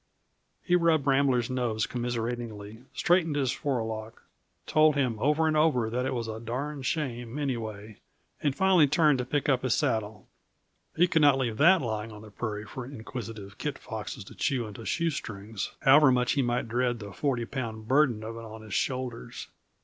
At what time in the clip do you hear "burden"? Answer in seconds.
17.87-18.23